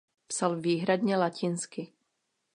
Psal 0.27 0.55
výhradně 0.55 1.15
latinsky. 1.17 1.93